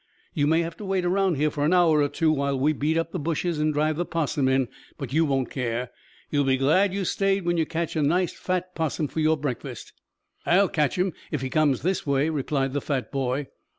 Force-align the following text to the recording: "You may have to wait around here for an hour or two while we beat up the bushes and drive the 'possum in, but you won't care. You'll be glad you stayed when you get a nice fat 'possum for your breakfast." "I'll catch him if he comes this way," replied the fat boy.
"You 0.33 0.47
may 0.47 0.61
have 0.63 0.75
to 0.77 0.85
wait 0.85 1.05
around 1.05 1.35
here 1.35 1.51
for 1.51 1.63
an 1.63 1.73
hour 1.75 2.01
or 2.01 2.09
two 2.09 2.31
while 2.31 2.57
we 2.59 2.73
beat 2.73 2.97
up 2.97 3.11
the 3.11 3.19
bushes 3.19 3.59
and 3.59 3.71
drive 3.71 3.97
the 3.97 4.03
'possum 4.03 4.47
in, 4.47 4.67
but 4.97 5.13
you 5.13 5.25
won't 5.25 5.51
care. 5.51 5.91
You'll 6.31 6.43
be 6.43 6.57
glad 6.57 6.91
you 6.91 7.05
stayed 7.05 7.45
when 7.45 7.55
you 7.57 7.65
get 7.65 7.95
a 7.95 8.01
nice 8.01 8.33
fat 8.33 8.73
'possum 8.73 9.09
for 9.09 9.19
your 9.19 9.37
breakfast." 9.37 9.93
"I'll 10.43 10.69
catch 10.69 10.95
him 10.97 11.13
if 11.29 11.41
he 11.41 11.51
comes 11.51 11.83
this 11.83 12.03
way," 12.07 12.29
replied 12.31 12.73
the 12.73 12.81
fat 12.81 13.11
boy. 13.11 13.45